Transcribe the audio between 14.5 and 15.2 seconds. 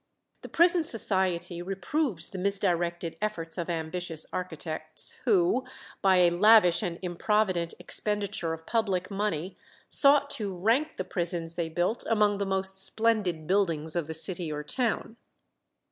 or town."